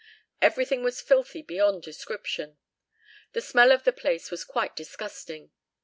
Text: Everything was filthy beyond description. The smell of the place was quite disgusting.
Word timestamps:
Everything 0.41 0.81
was 0.83 0.99
filthy 0.99 1.43
beyond 1.43 1.83
description. 1.83 2.57
The 3.33 3.41
smell 3.41 3.71
of 3.71 3.83
the 3.83 3.93
place 3.93 4.31
was 4.31 4.43
quite 4.43 4.75
disgusting. 4.75 5.51